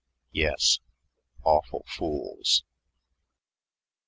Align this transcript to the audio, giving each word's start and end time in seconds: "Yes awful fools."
"Yes 0.31 0.79
awful 1.43 1.85
fools." 1.87 2.63